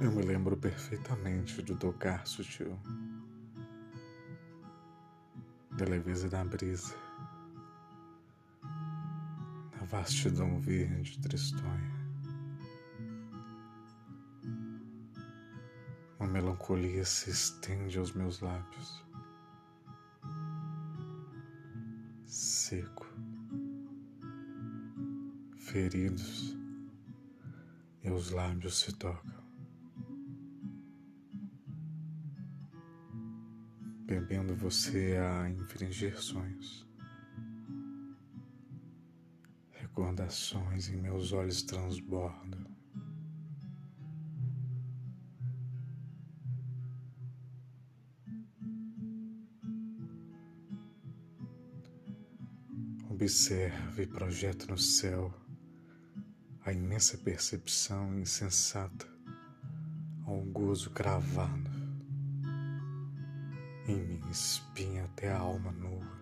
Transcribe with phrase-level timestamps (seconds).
[0.00, 2.74] Eu me lembro perfeitamente do tocar sutil,
[5.76, 6.94] da leveza da brisa,
[9.72, 12.00] da vastidão verde tristonha.
[16.18, 19.04] Uma melancolia se estende aos meus lábios,
[22.24, 23.06] seco,
[25.58, 26.56] feridos,
[28.02, 29.39] e os lábios se tocam.
[34.10, 36.84] Bebendo você a infringir sonhos.
[39.70, 42.66] Recordações em meus olhos transbordam.
[53.08, 55.32] Observe e projeta no céu
[56.64, 59.06] a imensa percepção insensata
[60.26, 61.79] ao gozo cravado
[63.90, 66.20] em minha espinha até a alma nua.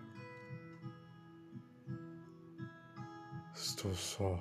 [3.53, 4.39] Estou só.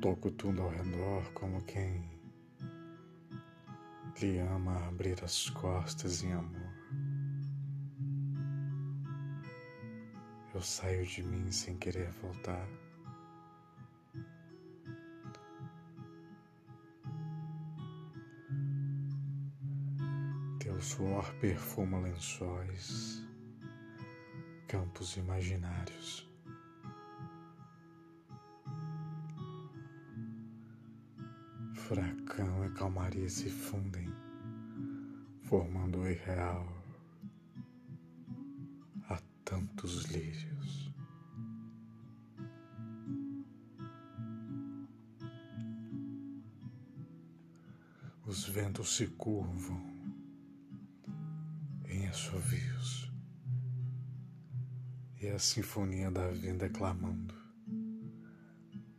[0.00, 2.10] Toco tudo ao redor como quem
[4.20, 6.74] lhe ama abrir as costas em amor.
[10.54, 12.68] Eu saio de mim sem querer voltar.
[20.64, 23.22] Teu suor perfuma lençóis,
[24.66, 26.26] campos imaginários.
[31.74, 34.08] Furacão e calmaria se fundem,
[35.42, 36.66] formando o irreal
[39.10, 40.90] a tantos lírios.
[48.24, 49.93] Os ventos se curvam
[52.14, 53.10] assovios
[55.20, 57.34] e a sinfonia da vida clamando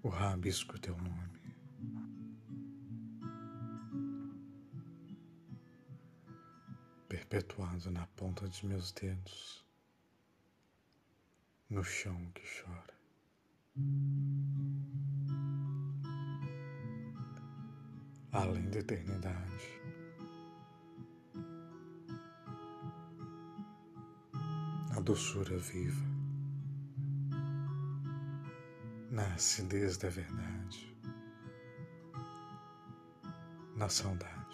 [0.04, 1.56] o rabisco teu nome.
[7.08, 9.66] Perpetuado na ponta de meus dedos,
[11.70, 12.94] no chão que chora.
[18.34, 19.85] Além da eternidade.
[24.96, 26.06] A doçura viva,
[29.12, 30.98] na acidez da verdade,
[33.76, 34.45] na saudade.